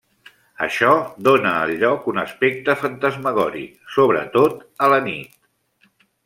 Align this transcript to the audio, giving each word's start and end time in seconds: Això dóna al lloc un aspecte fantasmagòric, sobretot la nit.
Això 0.67 0.93
dóna 1.27 1.51
al 1.65 1.73
lloc 1.83 2.07
un 2.13 2.21
aspecte 2.21 2.75
fantasmagòric, 2.85 3.77
sobretot 3.99 4.57
la 4.95 5.01
nit. 5.11 5.41